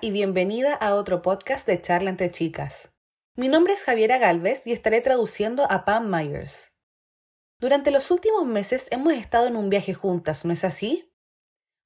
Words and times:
y 0.00 0.10
bienvenida 0.10 0.74
a 0.74 0.96
otro 0.96 1.22
podcast 1.22 1.64
de 1.64 1.80
Charla 1.80 2.10
entre 2.10 2.32
Chicas. 2.32 2.90
Mi 3.36 3.46
nombre 3.46 3.74
es 3.74 3.84
Javiera 3.84 4.18
Galvez 4.18 4.66
y 4.66 4.72
estaré 4.72 5.00
traduciendo 5.00 5.70
a 5.70 5.84
Pam 5.84 6.10
Myers. 6.10 6.72
Durante 7.60 7.92
los 7.92 8.10
últimos 8.10 8.44
meses 8.44 8.88
hemos 8.90 9.12
estado 9.12 9.46
en 9.46 9.54
un 9.54 9.70
viaje 9.70 9.94
juntas, 9.94 10.44
¿no 10.44 10.52
es 10.52 10.64
así? 10.64 11.14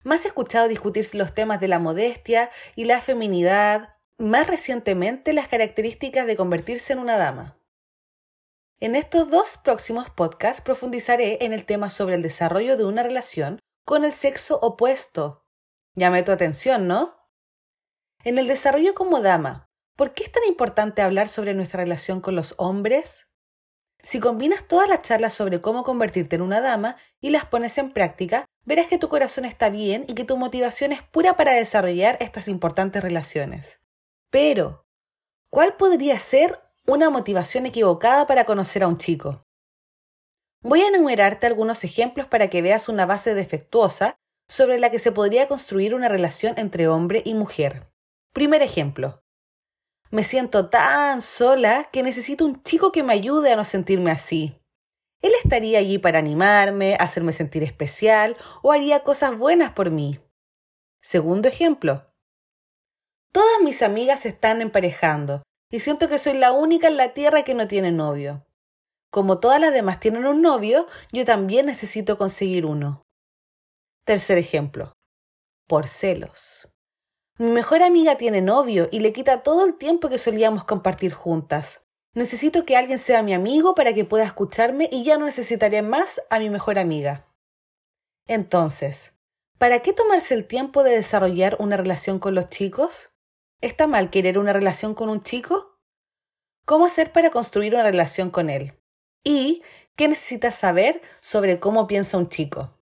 Más 0.05 0.25
escuchado 0.25 0.69
discutirse 0.69 1.19
los 1.19 1.35
temas 1.35 1.61
de 1.61 1.69
la 1.69 1.79
modestia 1.79 2.51
y 2.77 2.87
la 2.87 2.99
feminidad, 3.03 3.93
más 4.17 4.47
recientemente 4.47 5.35
las 5.35 5.49
características 5.49 6.27
de 6.27 6.37
convertirse 6.37 6.95
en 6.95 6.99
una 6.99 7.19
dama. 7.19 7.61
En 8.81 8.97
estos 8.97 9.31
dos 9.31 9.59
próximos 9.59 10.09
podcasts 10.09 10.63
profundizaré 10.63 11.45
en 11.45 11.53
el 11.53 11.67
tema 11.67 11.91
sobre 11.91 12.15
el 12.15 12.23
desarrollo 12.23 12.79
de 12.79 12.87
una 12.87 13.03
relación 13.03 13.59
con 13.85 14.07
el 14.07 14.13
sexo 14.13 14.59
opuesto. 14.63 15.47
Llame 15.95 16.23
tu 16.23 16.33
atención, 16.33 16.89
¿no? 16.89 17.22
En 18.25 18.39
el 18.39 18.47
desarrollo 18.47 18.95
como 18.95 19.21
dama, 19.21 19.69
¿por 19.97 20.15
qué 20.15 20.25
es 20.25 20.33
tan 20.33 20.45
importante 20.45 21.03
hablar 21.03 21.29
sobre 21.29 21.55
nuestra 21.55 21.83
relación 21.83 22.21
con 22.21 22.37
los 22.37 22.55
hombres? 22.59 23.27
Si 24.01 24.21
combinas 24.21 24.67
todas 24.67 24.89
las 24.89 25.03
charlas 25.03 25.35
sobre 25.35 25.61
cómo 25.61 25.85
convertirte 25.85 26.37
en 26.37 26.43
una 26.43 26.61
dama 26.61 26.97
y 27.21 27.31
las 27.31 27.45
pones 27.45 27.79
en 27.79 27.93
práctica, 27.93 28.47
verás 28.65 28.87
que 28.87 28.99
tu 28.99 29.09
corazón 29.09 29.45
está 29.45 29.71
bien 29.71 30.05
y 30.09 30.15
que 30.15 30.25
tu 30.25 30.37
motivación 30.37 30.93
es 30.93 31.03
pura 31.03 31.37
para 31.37 31.53
desarrollar 31.53 32.17
estas 32.21 32.49
importantes 32.49 33.03
relaciones. 33.03 33.81
Pero, 34.31 34.87
¿cuál 35.51 35.77
podría 35.77 36.19
ser 36.19 36.61
una 36.87 37.11
motivación 37.11 37.67
equivocada 37.67 38.27
para 38.27 38.45
conocer 38.45 38.83
a 38.83 38.89
un 38.89 38.99
chico. 38.99 39.45
Voy 40.63 40.83
a 40.83 40.89
enumerarte 40.89 41.47
algunos 41.47 41.85
ejemplos 41.85 42.27
para 42.27 42.49
que 42.49 42.63
veas 42.63 42.89
una 42.89 43.07
base 43.07 43.35
defectuosa 43.35 44.17
sobre 44.49 44.79
la 44.79 44.91
que 44.91 44.99
se 44.99 45.13
podría 45.13 45.49
construir 45.49 45.95
una 45.95 46.09
relación 46.09 46.55
entre 46.57 46.89
hombre 46.89 47.23
y 47.25 47.35
mujer. 47.35 47.87
Primer 48.33 48.63
ejemplo. 48.63 49.23
Me 50.11 50.25
siento 50.25 50.69
tan 50.69 51.21
sola 51.21 51.89
que 51.93 52.03
necesito 52.03 52.45
un 52.45 52.63
chico 52.63 52.93
que 52.93 53.03
me 53.03 53.13
ayude 53.13 53.53
a 53.53 53.57
no 53.57 53.65
sentirme 53.65 54.11
así. 54.11 54.59
Él 55.21 55.33
estaría 55.43 55.79
allí 55.79 55.99
para 55.99 56.19
animarme, 56.19 56.97
hacerme 56.99 57.33
sentir 57.33 57.63
especial 57.63 58.37
o 58.63 58.73
haría 58.73 59.05
cosas 59.05 59.39
buenas 59.39 59.73
por 59.73 59.91
mí. 59.91 60.19
Segundo 61.03 61.49
ejemplo. 61.49 62.11
Todas 63.33 63.63
mis 63.63 63.83
amigas 63.83 64.21
se 64.21 64.31
están 64.31 64.61
emparejando 64.61 65.43
y 65.71 65.81
siento 65.81 66.09
que 66.09 66.19
soy 66.19 66.35
la 66.35 66.53
única 66.53 66.89
en 66.89 66.97
la 66.97 67.15
Tierra 67.15 67.45
que 67.45 67.55
no 67.55 67.69
tiene 67.69 67.93
novio. 67.93 68.47
Como 69.11 69.41
todas 69.41 69.61
las 69.61 69.75
demás 69.75 70.01
tienen 70.01 70.27
un 70.27 70.41
novio, 70.41 70.87
yo 71.13 71.25
también 71.25 71.67
necesito 71.67 72.17
conseguir 72.17 72.65
uno. 72.65 73.03
Tercer 74.05 74.39
ejemplo. 74.39 74.93
Por 75.69 75.87
celos. 75.87 76.72
Mi 77.39 77.51
mejor 77.51 77.83
amiga 77.83 78.19
tiene 78.19 78.43
novio 78.43 78.89
y 78.93 79.01
le 79.01 79.13
quita 79.13 79.43
todo 79.43 79.65
el 79.65 79.77
tiempo 79.77 80.11
que 80.11 80.19
solíamos 80.19 80.65
compartir 80.65 81.15
juntas. 81.15 81.81
Necesito 82.15 82.67
que 82.67 82.77
alguien 82.77 82.99
sea 82.99 83.23
mi 83.23 83.33
amigo 83.33 83.75
para 83.75 83.95
que 83.95 84.05
pueda 84.05 84.25
escucharme 84.25 84.89
y 84.93 85.03
ya 85.03 85.17
no 85.17 85.25
necesitaré 85.25 85.81
más 85.81 86.21
a 86.29 86.39
mi 86.39 86.51
mejor 86.51 86.79
amiga. 86.79 87.27
Entonces, 88.27 89.15
¿para 89.57 89.81
qué 89.81 89.95
tomarse 89.95 90.35
el 90.35 90.47
tiempo 90.47 90.83
de 90.83 90.93
desarrollar 90.93 91.57
una 91.59 91.79
relación 91.79 92.19
con 92.19 92.35
los 92.35 92.49
chicos? 92.49 93.09
¿Está 93.63 93.87
mal 93.87 94.11
querer 94.11 94.39
una 94.39 94.53
relación 94.53 94.95
con 94.95 95.09
un 95.09 95.23
chico? 95.23 95.81
¿Cómo 96.67 96.85
hacer 96.85 97.13
para 97.13 97.31
construir 97.31 97.73
una 97.75 97.85
relación 97.85 98.31
con 98.31 98.51
él? 98.51 98.79
¿Y 99.25 99.63
qué 99.97 100.07
necesitas 100.07 100.55
saber 100.55 101.01
sobre 101.21 101.61
cómo 101.61 101.87
piensa 101.87 102.19
un 102.19 102.29
chico? 102.29 102.79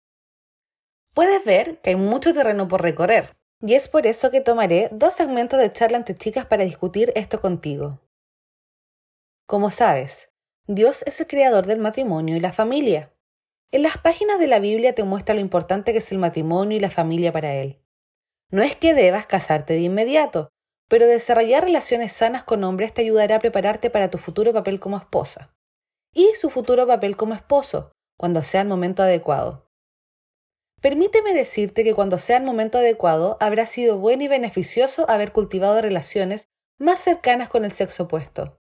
Puedes 1.14 1.42
ver 1.47 1.80
que 1.80 1.90
hay 1.90 1.96
mucho 1.96 2.35
terreno 2.35 2.69
por 2.69 2.83
recorrer, 2.83 3.35
y 3.67 3.75
es 3.75 3.89
por 3.89 4.07
eso 4.07 4.30
que 4.30 4.42
tomaré 4.42 4.91
dos 4.92 5.14
segmentos 5.14 5.58
de 5.58 5.70
charla 5.70 5.97
entre 5.97 6.14
chicas 6.14 6.45
para 6.45 6.64
discutir 6.64 7.13
esto 7.17 7.41
contigo. 7.41 7.98
Como 9.47 9.70
sabes, 9.70 10.30
Dios 10.67 11.02
es 11.07 11.19
el 11.20 11.27
creador 11.27 11.64
del 11.67 11.79
matrimonio 11.79 12.36
y 12.36 12.41
la 12.41 12.52
familia. 12.52 13.14
En 13.70 13.83
las 13.83 13.97
páginas 13.97 14.39
de 14.39 14.48
la 14.48 14.58
Biblia 14.58 14.95
te 14.95 15.05
muestra 15.05 15.35
lo 15.35 15.41
importante 15.41 15.92
que 15.92 15.98
es 15.98 16.13
el 16.13 16.19
matrimonio 16.19 16.77
y 16.77 16.80
la 16.80 16.91
familia 16.91 17.33
para 17.33 17.55
él. 17.55 17.80
No 18.51 18.63
es 18.63 18.77
que 18.77 18.92
debas 18.92 19.25
casarte 19.25 19.73
de 19.73 19.81
inmediato, 19.81 20.51
pero 20.89 21.07
desarrollar 21.07 21.64
relaciones 21.64 22.13
sanas 22.13 22.45
con 22.45 22.63
hombres 22.64 22.92
te 22.92 23.01
ayudará 23.01 23.36
a 23.36 23.41
prepararte 23.41 23.89
para 23.89 24.11
tu 24.11 24.19
futuro 24.19 24.52
papel 24.52 24.79
como 24.79 24.98
esposa 24.98 25.55
y 26.13 26.35
su 26.35 26.51
futuro 26.51 26.86
papel 26.86 27.17
como 27.17 27.35
esposo, 27.35 27.92
cuando 28.19 28.42
sea 28.42 28.61
el 28.61 28.69
momento 28.69 29.02
adecuado. 29.02 29.64
Permíteme 30.84 31.33
decirte 31.33 31.83
que 31.83 31.95
cuando 31.95 32.18
sea 32.18 32.36
el 32.36 32.42
momento 32.42 32.77
adecuado 32.77 33.39
habrá 33.40 33.64
sido 33.64 33.96
bueno 33.96 34.24
y 34.24 34.28
beneficioso 34.28 35.08
haber 35.08 35.33
cultivado 35.33 35.80
relaciones 35.80 36.48
más 36.78 37.00
cercanas 37.00 37.48
con 37.48 37.64
el 37.64 37.70
sexo 37.70 38.02
opuesto. 38.02 38.61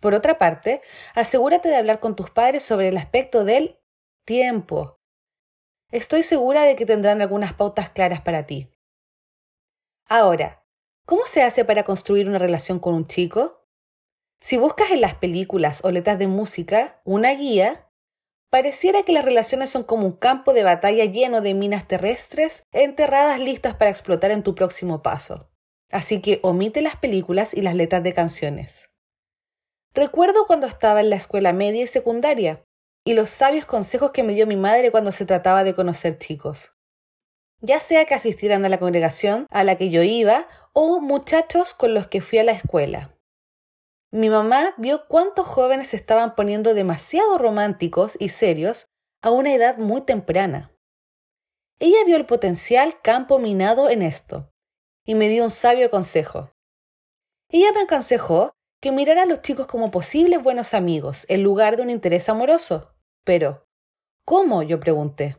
Por 0.00 0.14
otra 0.14 0.38
parte, 0.38 0.80
asegúrate 1.16 1.68
de 1.68 1.74
hablar 1.74 1.98
con 1.98 2.14
tus 2.14 2.30
padres 2.30 2.62
sobre 2.62 2.86
el 2.86 2.96
aspecto 2.96 3.44
del 3.44 3.80
tiempo. 4.24 5.00
Estoy 5.90 6.22
segura 6.22 6.62
de 6.62 6.76
que 6.76 6.86
tendrán 6.86 7.20
algunas 7.20 7.52
pautas 7.54 7.90
claras 7.90 8.20
para 8.20 8.46
ti. 8.46 8.70
Ahora, 10.08 10.62
¿Cómo 11.06 11.22
se 11.26 11.44
hace 11.44 11.64
para 11.64 11.84
construir 11.84 12.28
una 12.28 12.40
relación 12.40 12.80
con 12.80 12.92
un 12.92 13.04
chico? 13.04 13.64
Si 14.40 14.56
buscas 14.56 14.90
en 14.90 15.00
las 15.00 15.14
películas 15.14 15.84
o 15.84 15.92
letras 15.92 16.18
de 16.18 16.26
música 16.26 17.00
una 17.04 17.32
guía, 17.32 17.85
pareciera 18.50 19.02
que 19.02 19.12
las 19.12 19.24
relaciones 19.24 19.70
son 19.70 19.84
como 19.84 20.06
un 20.06 20.16
campo 20.16 20.52
de 20.52 20.62
batalla 20.62 21.04
lleno 21.04 21.40
de 21.40 21.54
minas 21.54 21.86
terrestres 21.86 22.62
enterradas 22.72 23.40
listas 23.40 23.74
para 23.74 23.90
explotar 23.90 24.30
en 24.30 24.42
tu 24.42 24.54
próximo 24.54 25.02
paso. 25.02 25.50
Así 25.90 26.20
que 26.20 26.40
omite 26.42 26.82
las 26.82 26.96
películas 26.96 27.54
y 27.54 27.62
las 27.62 27.74
letras 27.74 28.02
de 28.02 28.12
canciones. 28.12 28.90
Recuerdo 29.94 30.46
cuando 30.46 30.66
estaba 30.66 31.00
en 31.00 31.10
la 31.10 31.16
escuela 31.16 31.52
media 31.52 31.84
y 31.84 31.86
secundaria 31.86 32.64
y 33.04 33.14
los 33.14 33.30
sabios 33.30 33.66
consejos 33.66 34.10
que 34.10 34.22
me 34.22 34.34
dio 34.34 34.46
mi 34.46 34.56
madre 34.56 34.90
cuando 34.90 35.12
se 35.12 35.26
trataba 35.26 35.64
de 35.64 35.74
conocer 35.74 36.18
chicos 36.18 36.76
ya 37.60 37.80
sea 37.80 38.04
que 38.04 38.14
asistieran 38.14 38.64
a 38.64 38.68
la 38.68 38.78
congregación 38.78 39.46
a 39.50 39.64
la 39.64 39.76
que 39.76 39.90
yo 39.90 40.02
iba 40.02 40.46
o 40.72 41.00
muchachos 41.00 41.74
con 41.74 41.94
los 41.94 42.06
que 42.06 42.20
fui 42.20 42.38
a 42.38 42.44
la 42.44 42.52
escuela. 42.52 43.15
Mi 44.16 44.30
mamá 44.30 44.72
vio 44.78 45.04
cuántos 45.04 45.46
jóvenes 45.46 45.88
se 45.88 45.96
estaban 45.96 46.36
poniendo 46.36 46.72
demasiado 46.72 47.36
románticos 47.36 48.16
y 48.18 48.30
serios 48.30 48.86
a 49.22 49.30
una 49.30 49.52
edad 49.52 49.76
muy 49.76 50.00
temprana. 50.00 50.74
Ella 51.80 51.98
vio 52.06 52.16
el 52.16 52.24
potencial 52.24 53.02
campo 53.02 53.38
minado 53.38 53.90
en 53.90 54.00
esto 54.00 54.50
y 55.04 55.16
me 55.16 55.28
dio 55.28 55.44
un 55.44 55.50
sabio 55.50 55.90
consejo. 55.90 56.50
Ella 57.50 57.72
me 57.74 57.82
aconsejó 57.82 58.52
que 58.80 58.90
mirara 58.90 59.24
a 59.24 59.26
los 59.26 59.42
chicos 59.42 59.66
como 59.66 59.90
posibles 59.90 60.42
buenos 60.42 60.72
amigos 60.72 61.26
en 61.28 61.42
lugar 61.42 61.76
de 61.76 61.82
un 61.82 61.90
interés 61.90 62.30
amoroso. 62.30 62.96
Pero, 63.22 63.66
¿cómo? 64.24 64.62
yo 64.62 64.80
pregunté. 64.80 65.36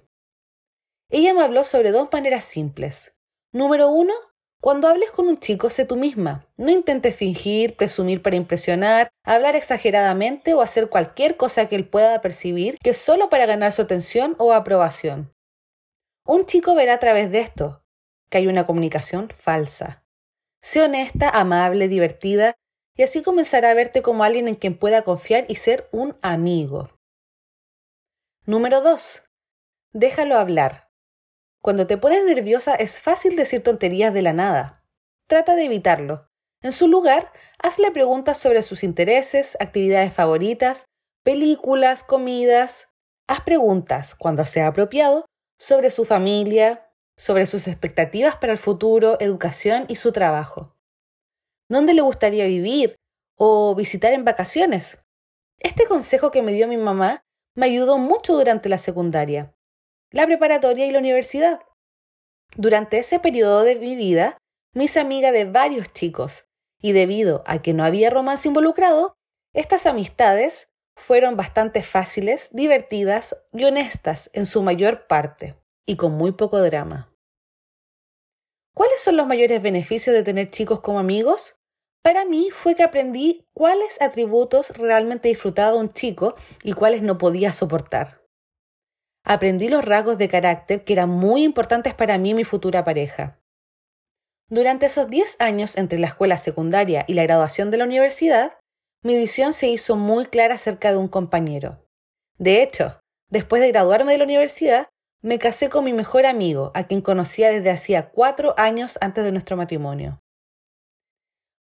Ella 1.10 1.34
me 1.34 1.42
habló 1.42 1.64
sobre 1.64 1.92
dos 1.92 2.10
maneras 2.12 2.46
simples. 2.46 3.18
Número 3.52 3.90
uno, 3.90 4.14
cuando 4.60 4.88
hables 4.88 5.12
con 5.12 5.28
un 5.28 5.38
chico, 5.38 5.70
sé 5.70 5.86
tú 5.86 5.96
misma. 5.96 6.48
No 6.58 6.72
intentes 6.72 7.16
fingir, 7.16 7.76
presumir 7.76 8.22
para 8.22 8.36
impresionar, 8.36 9.10
hablar 9.24 9.56
exageradamente 9.56 10.54
o 10.54 10.62
hacer 10.62 10.90
cualquier 10.90 11.38
cosa 11.38 11.68
que 11.68 11.76
él 11.76 11.88
pueda 11.88 12.22
percibir 12.22 12.78
que 12.84 12.94
solo 12.94 13.30
para 13.30 13.46
ganar 13.46 13.72
su 13.72 13.84
atención 13.84 14.36
o 14.40 14.54
aprobación. 14.54 15.32
Un 16.26 16.46
chico 16.46 16.76
verá 16.76 16.96
a 16.96 17.00
través 17.00 17.32
de 17.32 17.40
esto 17.40 17.84
que 18.30 18.40
hay 18.40 18.48
una 18.48 18.66
comunicación 18.66 19.30
falsa. 19.30 20.04
Sé 20.62 20.82
honesta, 20.82 21.30
amable, 21.30 21.88
divertida, 21.88 22.56
y 22.98 23.04
así 23.04 23.22
comenzará 23.22 23.70
a 23.72 23.76
verte 23.76 24.02
como 24.02 24.24
alguien 24.24 24.48
en 24.48 24.56
quien 24.56 24.78
pueda 24.78 25.04
confiar 25.04 25.46
y 25.48 25.56
ser 25.56 25.88
un 25.92 26.18
amigo. 26.22 26.90
Número 28.46 28.82
2. 28.82 29.24
Déjalo 29.94 30.38
hablar. 30.38 30.87
Cuando 31.68 31.86
te 31.86 31.98
pones 31.98 32.24
nerviosa 32.24 32.76
es 32.76 33.02
fácil 33.02 33.36
decir 33.36 33.62
tonterías 33.62 34.14
de 34.14 34.22
la 34.22 34.32
nada. 34.32 34.86
Trata 35.28 35.54
de 35.54 35.66
evitarlo. 35.66 36.30
En 36.62 36.72
su 36.72 36.88
lugar, 36.88 37.34
hazle 37.62 37.92
preguntas 37.92 38.38
sobre 38.38 38.64
sus 38.64 38.86
intereses, 38.86 39.58
actividades 39.60 40.14
favoritas, 40.14 40.86
películas, 41.24 42.04
comidas. 42.04 42.88
Haz 43.28 43.42
preguntas, 43.42 44.16
cuando 44.16 44.46
sea 44.46 44.68
apropiado, 44.68 45.26
sobre 45.60 45.92
su 45.92 46.06
familia, 46.06 46.90
sobre 47.18 47.46
sus 47.46 47.68
expectativas 47.68 48.38
para 48.38 48.54
el 48.54 48.60
futuro, 48.60 49.18
educación 49.20 49.84
y 49.90 49.98
su 49.98 50.14
trabajo. 50.14 50.74
¿Dónde 51.68 51.94
le 51.94 52.02
gustaría 52.02 52.46
vivir 52.46 52.96
o 53.36 53.76
visitar 53.76 54.14
en 54.14 54.24
vacaciones? 54.24 55.00
Este 55.60 55.86
consejo 55.86 56.32
que 56.32 56.44
me 56.44 56.54
dio 56.54 56.70
mi 56.70 56.78
mamá 56.78 57.26
me 57.56 57.66
ayudó 57.66 57.98
mucho 57.98 58.38
durante 58.38 58.70
la 58.70 58.78
secundaria 58.78 59.54
la 60.12 60.26
preparatoria 60.26 60.86
y 60.86 60.92
la 60.92 61.00
universidad. 61.00 61.62
Durante 62.56 62.98
ese 62.98 63.20
periodo 63.20 63.64
de 63.64 63.76
mi 63.76 63.96
vida, 63.96 64.38
me 64.74 64.86
hice 64.86 65.00
amiga 65.00 65.32
de 65.32 65.46
varios 65.46 65.92
chicos, 65.92 66.48
y 66.80 66.92
debido 66.92 67.44
a 67.46 67.62
que 67.62 67.74
no 67.74 67.84
había 67.84 68.10
romance 68.10 68.48
involucrado, 68.48 69.16
estas 69.54 69.86
amistades 69.86 70.70
fueron 70.96 71.36
bastante 71.36 71.84
fáciles, 71.84 72.50
divertidas 72.52 73.44
y 73.54 73.66
honestas 73.66 74.30
en 74.34 74.46
su 74.46 74.62
mayor 74.62 75.08
parte, 75.08 75.56
y 75.86 75.96
con 75.96 76.14
muy 76.14 76.32
poco 76.32 76.62
drama. 76.62 77.14
¿Cuáles 78.74 79.02
son 79.02 79.18
los 79.18 79.26
mayores 79.26 79.62
beneficios 79.62 80.16
de 80.16 80.24
tener 80.24 80.52
chicos 80.52 80.82
como 80.82 81.00
amigos? 81.00 81.60
Para 82.04 82.26
mí 82.26 82.50
fue 82.52 82.76
que 82.76 82.84
aprendí 82.84 83.48
cuáles 83.54 84.02
atributos 84.02 84.70
realmente 84.78 85.30
disfrutaba 85.30 85.76
un 85.76 85.90
chico 85.90 86.36
y 86.64 86.74
cuáles 86.74 87.02
no 87.02 87.18
podía 87.18 87.52
soportar. 87.52 88.27
Aprendí 89.30 89.68
los 89.68 89.84
rasgos 89.84 90.18
de 90.18 90.30
carácter 90.30 90.86
que 90.86 90.94
eran 90.94 91.10
muy 91.10 91.44
importantes 91.44 91.94
para 91.94 92.18
mí 92.18 92.30
y 92.30 92.34
mi 92.34 92.44
futura 92.46 92.86
pareja. 92.86 93.42
Durante 94.50 94.86
esos 94.86 95.10
10 95.10 95.42
años 95.42 95.76
entre 95.76 96.00
la 96.00 96.08
escuela 96.08 96.38
secundaria 96.38 97.04
y 97.10 97.14
la 97.14 97.24
graduación 97.24 97.70
de 97.70 97.76
la 97.76 97.84
universidad, 97.84 98.58
mi 99.04 99.18
visión 99.18 99.52
se 99.52 99.68
hizo 99.68 99.98
muy 99.98 100.28
clara 100.28 100.56
acerca 100.56 100.92
de 100.92 100.98
un 100.98 101.10
compañero. 101.10 101.86
De 102.38 102.64
hecho, 102.64 103.02
después 103.30 103.62
de 103.62 103.68
graduarme 103.68 104.14
de 104.14 104.20
la 104.20 104.24
universidad, 104.24 104.88
me 105.22 105.40
casé 105.40 105.68
con 105.68 105.84
mi 105.84 105.92
mejor 105.92 106.26
amigo, 106.26 106.72
a 106.74 106.86
quien 106.86 107.02
conocía 107.02 107.52
desde 107.52 107.70
hacía 107.70 108.12
cuatro 108.12 108.56
años 108.58 108.98
antes 109.02 109.26
de 109.26 109.34
nuestro 109.34 109.58
matrimonio. 109.58 110.22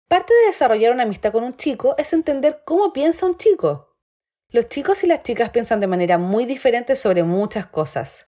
Parte 0.07 0.35
de 0.35 0.49
desarrollar 0.49 0.93
una 0.93 1.05
amistad 1.05 1.33
con 1.33 1.45
un 1.45 1.55
chico 1.55 1.95
es 1.97 2.13
entender 2.13 2.61
cómo 2.67 2.93
piensa 2.93 3.25
un 3.25 3.37
chico. 3.37 3.94
Los 4.55 4.69
chicos 4.69 5.03
y 5.03 5.09
las 5.09 5.25
chicas 5.25 5.51
piensan 5.51 5.81
de 5.81 5.89
manera 5.89 6.17
muy 6.17 6.45
diferente 6.45 6.95
sobre 6.95 7.25
muchas 7.25 7.67
cosas. 7.67 8.29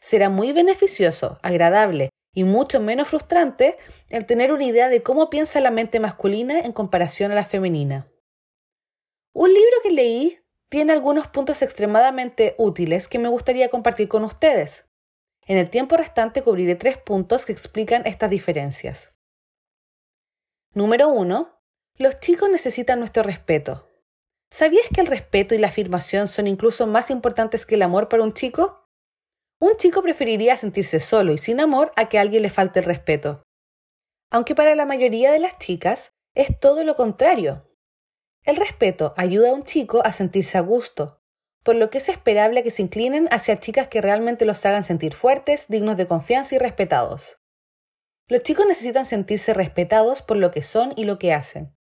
Será 0.00 0.28
muy 0.28 0.52
beneficioso, 0.52 1.40
agradable 1.42 2.10
y 2.32 2.44
mucho 2.44 2.78
menos 2.78 3.08
frustrante 3.08 3.76
el 4.08 4.24
tener 4.24 4.52
una 4.52 4.62
idea 4.62 4.88
de 4.88 5.02
cómo 5.02 5.30
piensa 5.30 5.60
la 5.60 5.72
mente 5.72 5.98
masculina 5.98 6.60
en 6.60 6.70
comparación 6.70 7.32
a 7.32 7.34
la 7.34 7.44
femenina. 7.44 8.06
Un 9.34 9.52
libro 9.52 9.76
que 9.82 9.90
leí 9.90 10.38
tiene 10.68 10.92
algunos 10.92 11.26
puntos 11.26 11.60
extremadamente 11.62 12.54
útiles 12.56 13.08
que 13.08 13.18
me 13.18 13.28
gustaría 13.28 13.68
compartir 13.68 14.06
con 14.06 14.22
ustedes. 14.22 14.88
En 15.44 15.56
el 15.56 15.70
tiempo 15.70 15.96
restante 15.96 16.40
cubriré 16.40 16.76
tres 16.76 16.98
puntos 16.98 17.46
que 17.46 17.52
explican 17.52 18.06
estas 18.06 18.30
diferencias. 18.30 19.10
Número 20.72 21.08
1. 21.08 21.60
Los 21.96 22.20
chicos 22.20 22.48
necesitan 22.48 23.00
nuestro 23.00 23.24
respeto. 23.24 23.87
¿Sabías 24.50 24.86
que 24.94 25.02
el 25.02 25.06
respeto 25.06 25.54
y 25.54 25.58
la 25.58 25.68
afirmación 25.68 26.26
son 26.26 26.46
incluso 26.46 26.86
más 26.86 27.10
importantes 27.10 27.66
que 27.66 27.74
el 27.74 27.82
amor 27.82 28.08
para 28.08 28.22
un 28.22 28.32
chico? 28.32 28.88
Un 29.60 29.76
chico 29.76 30.02
preferiría 30.02 30.56
sentirse 30.56 31.00
solo 31.00 31.32
y 31.32 31.38
sin 31.38 31.60
amor 31.60 31.92
a 31.96 32.08
que 32.08 32.18
alguien 32.18 32.42
le 32.42 32.50
falte 32.50 32.78
el 32.78 32.86
respeto. 32.86 33.42
Aunque 34.30 34.54
para 34.54 34.74
la 34.74 34.86
mayoría 34.86 35.32
de 35.32 35.38
las 35.38 35.58
chicas 35.58 36.12
es 36.34 36.58
todo 36.58 36.84
lo 36.84 36.96
contrario. 36.96 37.68
El 38.44 38.56
respeto 38.56 39.12
ayuda 39.16 39.50
a 39.50 39.54
un 39.54 39.64
chico 39.64 40.00
a 40.04 40.12
sentirse 40.12 40.56
a 40.56 40.62
gusto, 40.62 41.20
por 41.62 41.76
lo 41.76 41.90
que 41.90 41.98
es 41.98 42.08
esperable 42.08 42.62
que 42.62 42.70
se 42.70 42.82
inclinen 42.82 43.28
hacia 43.30 43.60
chicas 43.60 43.88
que 43.88 44.00
realmente 44.00 44.46
los 44.46 44.64
hagan 44.64 44.84
sentir 44.84 45.12
fuertes, 45.12 45.66
dignos 45.68 45.96
de 45.96 46.06
confianza 46.06 46.54
y 46.54 46.58
respetados. 46.58 47.38
Los 48.28 48.42
chicos 48.42 48.66
necesitan 48.66 49.04
sentirse 49.04 49.52
respetados 49.52 50.22
por 50.22 50.36
lo 50.36 50.50
que 50.50 50.62
son 50.62 50.92
y 50.96 51.04
lo 51.04 51.18
que 51.18 51.34
hacen. 51.34 51.76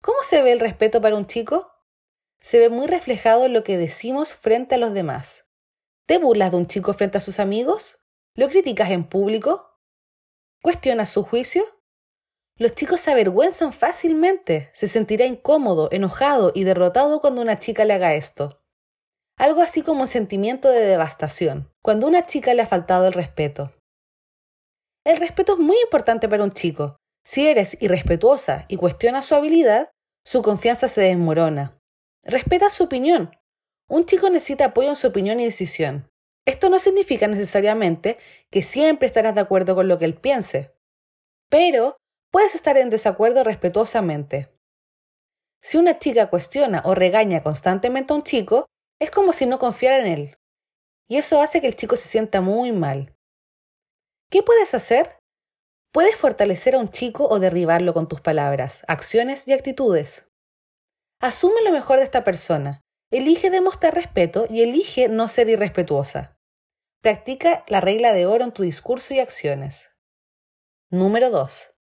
¿Cómo 0.00 0.18
se 0.22 0.42
ve 0.42 0.52
el 0.52 0.60
respeto 0.60 1.00
para 1.00 1.16
un 1.16 1.26
chico? 1.26 1.71
Se 2.42 2.58
ve 2.58 2.68
muy 2.68 2.88
reflejado 2.88 3.44
en 3.44 3.52
lo 3.52 3.62
que 3.62 3.78
decimos 3.78 4.34
frente 4.34 4.74
a 4.74 4.78
los 4.78 4.92
demás. 4.92 5.46
¿Te 6.06 6.18
burlas 6.18 6.50
de 6.50 6.56
un 6.56 6.66
chico 6.66 6.92
frente 6.92 7.18
a 7.18 7.20
sus 7.20 7.38
amigos? 7.38 8.00
¿Lo 8.34 8.48
criticas 8.48 8.90
en 8.90 9.08
público? 9.08 9.78
¿Cuestionas 10.60 11.10
su 11.10 11.22
juicio? 11.22 11.62
Los 12.58 12.74
chicos 12.74 13.00
se 13.00 13.12
avergüenzan 13.12 13.72
fácilmente, 13.72 14.70
se 14.74 14.88
sentirá 14.88 15.24
incómodo, 15.24 15.88
enojado 15.92 16.50
y 16.52 16.64
derrotado 16.64 17.20
cuando 17.20 17.40
una 17.40 17.60
chica 17.60 17.84
le 17.84 17.94
haga 17.94 18.14
esto. 18.14 18.60
Algo 19.38 19.62
así 19.62 19.82
como 19.82 20.02
un 20.02 20.08
sentimiento 20.08 20.68
de 20.68 20.80
devastación, 20.80 21.72
cuando 21.80 22.08
una 22.08 22.26
chica 22.26 22.54
le 22.54 22.62
ha 22.62 22.66
faltado 22.66 23.06
el 23.06 23.12
respeto. 23.12 23.72
El 25.04 25.18
respeto 25.18 25.54
es 25.54 25.58
muy 25.60 25.76
importante 25.82 26.28
para 26.28 26.44
un 26.44 26.52
chico. 26.52 26.96
Si 27.24 27.46
eres 27.46 27.80
irrespetuosa 27.80 28.66
y 28.68 28.76
cuestionas 28.76 29.26
su 29.26 29.36
habilidad, 29.36 29.90
su 30.24 30.42
confianza 30.42 30.88
se 30.88 31.02
desmorona. 31.02 31.78
Respeta 32.24 32.70
su 32.70 32.84
opinión. 32.84 33.36
Un 33.88 34.06
chico 34.06 34.30
necesita 34.30 34.66
apoyo 34.66 34.88
en 34.88 34.96
su 34.96 35.08
opinión 35.08 35.40
y 35.40 35.44
decisión. 35.44 36.08
Esto 36.46 36.68
no 36.68 36.78
significa 36.78 37.26
necesariamente 37.28 38.18
que 38.50 38.62
siempre 38.62 39.06
estarás 39.06 39.34
de 39.34 39.40
acuerdo 39.40 39.74
con 39.74 39.88
lo 39.88 39.98
que 39.98 40.04
él 40.04 40.14
piense, 40.14 40.74
pero 41.48 41.96
puedes 42.32 42.54
estar 42.54 42.76
en 42.78 42.90
desacuerdo 42.90 43.44
respetuosamente. 43.44 44.52
Si 45.60 45.78
una 45.78 45.98
chica 45.98 46.30
cuestiona 46.30 46.82
o 46.84 46.94
regaña 46.94 47.42
constantemente 47.42 48.12
a 48.12 48.16
un 48.16 48.22
chico, 48.22 48.66
es 49.00 49.10
como 49.10 49.32
si 49.32 49.46
no 49.46 49.58
confiara 49.58 49.98
en 49.98 50.06
él. 50.06 50.38
Y 51.08 51.18
eso 51.18 51.40
hace 51.40 51.60
que 51.60 51.66
el 51.66 51.76
chico 51.76 51.96
se 51.96 52.08
sienta 52.08 52.40
muy 52.40 52.72
mal. 52.72 53.14
¿Qué 54.30 54.42
puedes 54.42 54.74
hacer? 54.74 55.14
Puedes 55.92 56.16
fortalecer 56.16 56.74
a 56.74 56.78
un 56.78 56.88
chico 56.88 57.28
o 57.28 57.38
derribarlo 57.38 57.92
con 57.92 58.08
tus 58.08 58.20
palabras, 58.20 58.82
acciones 58.88 59.46
y 59.46 59.52
actitudes. 59.52 60.31
Asume 61.22 61.62
lo 61.62 61.70
mejor 61.70 61.98
de 61.98 62.04
esta 62.04 62.24
persona, 62.24 62.80
elige 63.12 63.48
demostrar 63.48 63.94
respeto 63.94 64.48
y 64.50 64.62
elige 64.62 65.08
no 65.08 65.28
ser 65.28 65.48
irrespetuosa. 65.48 66.36
Practica 67.00 67.62
la 67.68 67.80
regla 67.80 68.12
de 68.12 68.26
oro 68.26 68.42
en 68.42 68.50
tu 68.50 68.64
discurso 68.64 69.14
y 69.14 69.20
acciones. 69.20 69.90
Número 70.90 71.30
2. 71.30 71.74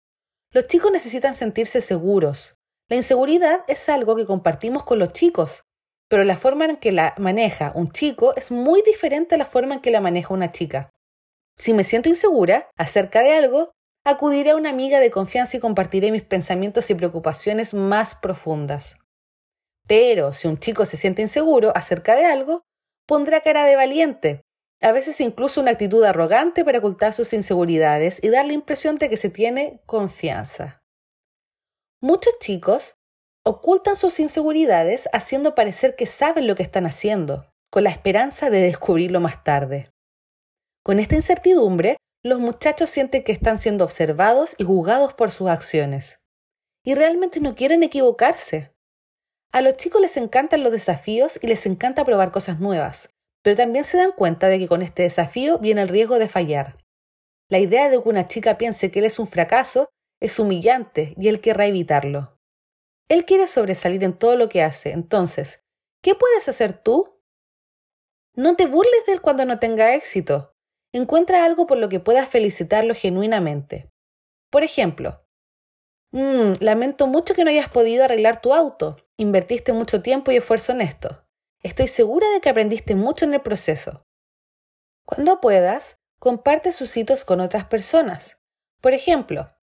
Los 0.52 0.66
chicos 0.66 0.92
necesitan 0.92 1.34
sentirse 1.34 1.80
seguros. 1.80 2.56
La 2.90 2.96
inseguridad 2.96 3.64
es 3.66 3.88
algo 3.88 4.14
que 4.14 4.26
compartimos 4.26 4.84
con 4.84 4.98
los 4.98 5.14
chicos, 5.14 5.62
pero 6.10 6.22
la 6.24 6.36
forma 6.36 6.66
en 6.66 6.76
que 6.76 6.92
la 6.92 7.14
maneja 7.16 7.72
un 7.74 7.90
chico 7.90 8.36
es 8.36 8.50
muy 8.50 8.82
diferente 8.82 9.36
a 9.36 9.38
la 9.38 9.46
forma 9.46 9.76
en 9.76 9.80
que 9.80 9.90
la 9.90 10.02
maneja 10.02 10.34
una 10.34 10.50
chica. 10.50 10.90
Si 11.56 11.72
me 11.72 11.84
siento 11.84 12.10
insegura 12.10 12.68
acerca 12.76 13.22
de 13.22 13.38
algo, 13.38 13.72
acudiré 14.04 14.50
a 14.50 14.56
una 14.56 14.68
amiga 14.68 15.00
de 15.00 15.10
confianza 15.10 15.56
y 15.56 15.60
compartiré 15.60 16.12
mis 16.12 16.24
pensamientos 16.24 16.90
y 16.90 16.94
preocupaciones 16.94 17.72
más 17.72 18.14
profundas. 18.14 18.99
Pero 19.86 20.32
si 20.32 20.48
un 20.48 20.58
chico 20.58 20.86
se 20.86 20.96
siente 20.96 21.22
inseguro 21.22 21.72
acerca 21.74 22.14
de 22.14 22.26
algo, 22.26 22.62
pondrá 23.06 23.40
cara 23.40 23.64
de 23.64 23.76
valiente, 23.76 24.42
a 24.82 24.92
veces 24.92 25.20
incluso 25.20 25.60
una 25.60 25.72
actitud 25.72 26.02
arrogante 26.04 26.64
para 26.64 26.78
ocultar 26.78 27.12
sus 27.12 27.32
inseguridades 27.32 28.22
y 28.22 28.30
dar 28.30 28.46
la 28.46 28.54
impresión 28.54 28.96
de 28.96 29.10
que 29.10 29.16
se 29.16 29.28
tiene 29.28 29.82
confianza. 29.84 30.80
Muchos 32.00 32.38
chicos 32.38 32.94
ocultan 33.44 33.96
sus 33.96 34.20
inseguridades 34.20 35.08
haciendo 35.12 35.54
parecer 35.54 35.96
que 35.96 36.06
saben 36.06 36.46
lo 36.46 36.54
que 36.54 36.62
están 36.62 36.86
haciendo, 36.86 37.50
con 37.70 37.84
la 37.84 37.90
esperanza 37.90 38.48
de 38.48 38.60
descubrirlo 38.60 39.20
más 39.20 39.44
tarde. 39.44 39.90
Con 40.82 40.98
esta 40.98 41.14
incertidumbre, 41.14 41.96
los 42.22 42.38
muchachos 42.38 42.88
sienten 42.88 43.22
que 43.22 43.32
están 43.32 43.58
siendo 43.58 43.84
observados 43.84 44.54
y 44.58 44.64
juzgados 44.64 45.14
por 45.14 45.30
sus 45.30 45.48
acciones. 45.48 46.20
Y 46.84 46.94
realmente 46.94 47.40
no 47.40 47.54
quieren 47.54 47.82
equivocarse. 47.82 48.74
A 49.52 49.62
los 49.62 49.76
chicos 49.76 50.00
les 50.00 50.16
encantan 50.16 50.62
los 50.62 50.70
desafíos 50.70 51.38
y 51.42 51.48
les 51.48 51.66
encanta 51.66 52.04
probar 52.04 52.30
cosas 52.30 52.60
nuevas, 52.60 53.10
pero 53.42 53.56
también 53.56 53.84
se 53.84 53.96
dan 53.96 54.12
cuenta 54.12 54.46
de 54.46 54.60
que 54.60 54.68
con 54.68 54.80
este 54.80 55.02
desafío 55.02 55.58
viene 55.58 55.82
el 55.82 55.88
riesgo 55.88 56.20
de 56.20 56.28
fallar. 56.28 56.78
La 57.48 57.58
idea 57.58 57.88
de 57.88 58.00
que 58.00 58.08
una 58.08 58.28
chica 58.28 58.58
piense 58.58 58.92
que 58.92 59.00
él 59.00 59.06
es 59.06 59.18
un 59.18 59.26
fracaso 59.26 59.88
es 60.20 60.38
humillante 60.38 61.14
y 61.18 61.28
él 61.28 61.40
querrá 61.40 61.66
evitarlo. 61.66 62.38
Él 63.08 63.24
quiere 63.24 63.48
sobresalir 63.48 64.04
en 64.04 64.16
todo 64.16 64.36
lo 64.36 64.48
que 64.48 64.62
hace, 64.62 64.92
entonces, 64.92 65.64
¿qué 66.00 66.14
puedes 66.14 66.48
hacer 66.48 66.72
tú? 66.72 67.20
No 68.36 68.54
te 68.54 68.66
burles 68.66 69.04
de 69.06 69.14
él 69.14 69.20
cuando 69.20 69.44
no 69.44 69.58
tenga 69.58 69.96
éxito. 69.96 70.54
Encuentra 70.92 71.44
algo 71.44 71.66
por 71.66 71.78
lo 71.78 71.88
que 71.88 71.98
puedas 71.98 72.28
felicitarlo 72.28 72.94
genuinamente. 72.94 73.90
Por 74.48 74.62
ejemplo, 74.62 75.26
mmm, 76.12 76.52
lamento 76.60 77.08
mucho 77.08 77.34
que 77.34 77.42
no 77.42 77.50
hayas 77.50 77.68
podido 77.68 78.04
arreglar 78.04 78.40
tu 78.40 78.54
auto. 78.54 78.96
Invertiste 79.20 79.74
mucho 79.74 80.00
tiempo 80.00 80.32
y 80.32 80.36
esfuerzo 80.36 80.72
en 80.72 80.80
esto. 80.80 81.26
Estoy 81.62 81.88
segura 81.88 82.26
de 82.30 82.40
que 82.40 82.48
aprendiste 82.48 82.94
mucho 82.94 83.26
en 83.26 83.34
el 83.34 83.42
proceso. 83.42 84.06
Cuando 85.04 85.42
puedas, 85.42 85.98
comparte 86.18 86.72
sus 86.72 86.96
hitos 86.96 87.26
con 87.26 87.42
otras 87.42 87.66
personas. 87.66 88.38
Por 88.80 88.94
ejemplo, 88.94 89.54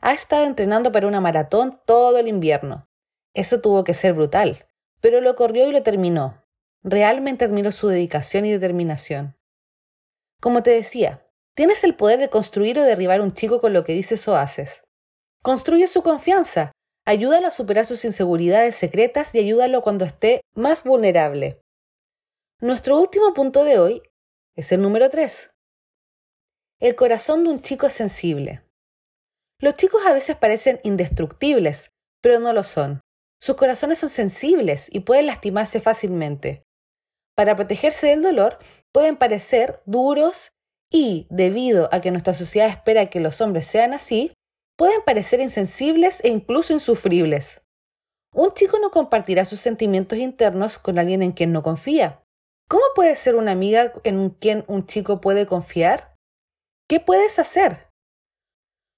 ha 0.00 0.12
estado 0.12 0.46
entrenando 0.46 0.90
para 0.90 1.06
una 1.06 1.20
maratón 1.20 1.80
todo 1.86 2.18
el 2.18 2.26
invierno. 2.26 2.88
Eso 3.34 3.60
tuvo 3.60 3.84
que 3.84 3.94
ser 3.94 4.14
brutal, 4.14 4.66
pero 5.00 5.20
lo 5.20 5.36
corrió 5.36 5.68
y 5.68 5.70
lo 5.70 5.84
terminó. 5.84 6.44
Realmente 6.82 7.44
admiro 7.44 7.70
su 7.70 7.86
dedicación 7.86 8.44
y 8.46 8.50
determinación. 8.50 9.38
Como 10.40 10.64
te 10.64 10.72
decía, 10.72 11.24
tienes 11.54 11.84
el 11.84 11.94
poder 11.94 12.18
de 12.18 12.30
construir 12.30 12.80
o 12.80 12.82
derribar 12.82 13.20
un 13.20 13.30
chico 13.30 13.60
con 13.60 13.74
lo 13.74 13.84
que 13.84 13.92
dices 13.92 14.26
o 14.26 14.34
haces. 14.34 14.82
Construye 15.40 15.86
su 15.86 16.02
confianza, 16.02 16.72
Ayúdalo 17.06 17.48
a 17.48 17.50
superar 17.50 17.84
sus 17.84 18.04
inseguridades 18.04 18.74
secretas 18.74 19.34
y 19.34 19.38
ayúdalo 19.38 19.82
cuando 19.82 20.06
esté 20.06 20.40
más 20.54 20.84
vulnerable. 20.84 21.60
Nuestro 22.60 22.98
último 22.98 23.34
punto 23.34 23.62
de 23.64 23.78
hoy 23.78 24.02
es 24.56 24.72
el 24.72 24.80
número 24.80 25.10
3. 25.10 25.50
El 26.80 26.94
corazón 26.94 27.44
de 27.44 27.50
un 27.50 27.60
chico 27.60 27.86
es 27.86 27.92
sensible. 27.92 28.62
Los 29.60 29.74
chicos 29.74 30.06
a 30.06 30.12
veces 30.12 30.36
parecen 30.36 30.80
indestructibles, 30.82 31.90
pero 32.22 32.40
no 32.40 32.52
lo 32.54 32.64
son. 32.64 33.00
Sus 33.38 33.56
corazones 33.56 33.98
son 33.98 34.08
sensibles 34.08 34.88
y 34.90 35.00
pueden 35.00 35.26
lastimarse 35.26 35.82
fácilmente. 35.82 36.62
Para 37.36 37.54
protegerse 37.54 38.06
del 38.06 38.22
dolor, 38.22 38.58
pueden 38.92 39.16
parecer 39.16 39.82
duros 39.84 40.52
y, 40.90 41.26
debido 41.28 41.90
a 41.92 42.00
que 42.00 42.10
nuestra 42.10 42.32
sociedad 42.32 42.68
espera 42.68 43.06
que 43.06 43.20
los 43.20 43.40
hombres 43.42 43.66
sean 43.66 43.92
así, 43.92 44.32
pueden 44.76 45.02
parecer 45.02 45.40
insensibles 45.40 46.22
e 46.24 46.28
incluso 46.28 46.72
insufribles. 46.72 47.62
Un 48.32 48.52
chico 48.52 48.78
no 48.78 48.90
compartirá 48.90 49.44
sus 49.44 49.60
sentimientos 49.60 50.18
internos 50.18 50.78
con 50.78 50.98
alguien 50.98 51.22
en 51.22 51.30
quien 51.30 51.52
no 51.52 51.62
confía. 51.62 52.24
¿Cómo 52.68 52.82
puede 52.94 53.14
ser 53.14 53.36
una 53.36 53.52
amiga 53.52 53.92
en 54.02 54.30
quien 54.30 54.64
un 54.66 54.86
chico 54.86 55.20
puede 55.20 55.46
confiar? 55.46 56.16
¿Qué 56.88 56.98
puedes 56.98 57.38
hacer? 57.38 57.88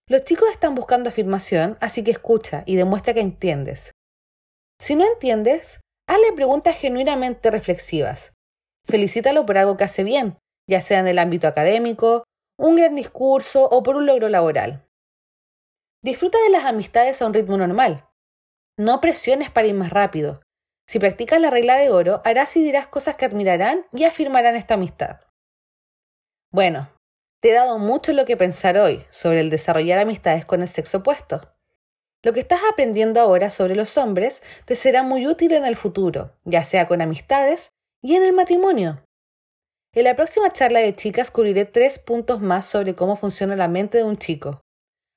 Los 0.09 0.23
chicos 0.23 0.49
están 0.51 0.75
buscando 0.75 1.11
afirmación, 1.11 1.77
así 1.81 2.05
que 2.05 2.13
escucha 2.13 2.63
y 2.65 2.77
demuestra 2.77 3.13
que 3.13 3.21
entiendes. 3.21 3.93
Si 4.81 4.95
no 4.95 5.05
entiendes, 5.05 5.81
hazle 6.09 6.33
preguntas 6.35 6.77
genuinamente 6.77 7.51
reflexivas. 7.51 8.35
Felicítalo 8.87 9.45
por 9.45 9.59
algo 9.59 9.77
que 9.77 9.85
hace 9.85 10.05
bien, 10.05 10.39
ya 10.69 10.81
sea 10.81 11.01
en 11.01 11.09
el 11.09 11.19
ámbito 11.19 11.49
académico, 11.49 12.25
un 12.57 12.77
gran 12.77 12.95
discurso 12.95 13.69
o 13.69 13.83
por 13.83 13.97
un 13.97 14.07
logro 14.07 14.29
laboral. 14.29 14.86
Disfruta 16.07 16.39
de 16.45 16.51
las 16.51 16.65
amistades 16.65 17.21
a 17.21 17.27
un 17.27 17.35
ritmo 17.35 17.57
normal. 17.57 18.09
No 18.79 19.01
presiones 19.01 19.51
para 19.51 19.67
ir 19.67 19.75
más 19.75 19.91
rápido. 19.91 20.41
Si 20.87 21.01
practicas 21.01 21.41
la 21.41 21.51
regla 21.51 21.75
de 21.79 21.91
oro, 21.91 22.23
harás 22.25 22.57
y 22.57 22.63
dirás 22.63 22.87
cosas 22.87 23.17
que 23.17 23.25
admirarán 23.25 23.87
y 23.91 24.05
afirmarán 24.05 24.55
esta 24.55 24.75
amistad. 24.75 25.23
Bueno, 26.53 26.89
te 27.43 27.51
he 27.51 27.55
dado 27.55 27.81
mucho 27.81 28.13
lo 28.13 28.25
que 28.25 28.37
pensar 28.37 28.79
hoy 28.79 29.03
sobre 29.11 29.41
el 29.41 29.51
desarrollar 29.51 29.99
amistades 29.99 30.45
con 30.45 30.63
el 30.63 30.69
sexo 30.69 30.99
opuesto. 30.99 31.53
Lo 32.23 32.33
que 32.33 32.39
estás 32.39 32.61
aprendiendo 32.71 33.21
ahora 33.21 33.51
sobre 33.51 33.75
los 33.75 33.99
hombres 33.99 34.45
te 34.65 34.77
será 34.77 35.03
muy 35.03 35.27
útil 35.27 35.55
en 35.55 35.65
el 35.65 35.75
futuro, 35.75 36.37
ya 36.45 36.63
sea 36.63 36.87
con 36.87 37.03
amistades 37.03 37.71
y 38.01 38.15
en 38.15 38.23
el 38.23 38.33
matrimonio. 38.33 39.03
En 39.93 40.05
la 40.05 40.15
próxima 40.15 40.51
charla 40.51 40.79
de 40.79 40.95
chicas 40.95 41.33
cubriré 41.33 41.65
tres 41.65 41.99
puntos 41.99 42.41
más 42.41 42.65
sobre 42.65 42.95
cómo 42.95 43.17
funciona 43.17 43.57
la 43.57 43.67
mente 43.67 43.99
de 43.99 44.05
un 44.05 44.17
chico. 44.17 44.61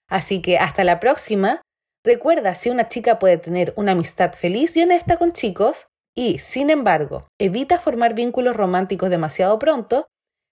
Así 0.09 0.41
que 0.41 0.57
hasta 0.57 0.83
la 0.83 0.99
próxima. 0.99 1.61
Recuerda 2.03 2.55
si 2.55 2.69
una 2.69 2.87
chica 2.87 3.19
puede 3.19 3.37
tener 3.37 3.73
una 3.75 3.91
amistad 3.91 4.33
feliz 4.33 4.75
y 4.77 4.83
honesta 4.83 5.17
con 5.17 5.31
chicos 5.33 5.87
y, 6.15 6.39
sin 6.39 6.69
embargo, 6.69 7.27
evita 7.39 7.77
formar 7.77 8.13
vínculos 8.13 8.55
románticos 8.55 9.09
demasiado 9.09 9.59
pronto, 9.59 10.07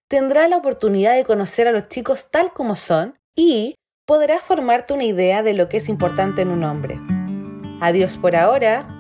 tendrá 0.10 0.48
la 0.48 0.58
oportunidad 0.58 1.16
de 1.16 1.26
conocer 1.26 1.68
a 1.68 1.72
los 1.72 1.88
chicos 1.88 2.32
tal 2.32 2.54
como 2.54 2.76
son 2.76 3.18
y 3.36 3.76
podrás 4.06 4.42
formarte 4.42 4.94
una 4.94 5.04
idea 5.04 5.44
de 5.44 5.54
lo 5.54 5.70
que 5.70 5.78
es 5.78 5.90
importante 5.90 6.42
en 6.42 6.50
un 6.50 6.64
hombre. 6.64 7.00
Adiós 7.82 8.18
por 8.18 8.36
ahora. 8.36 8.97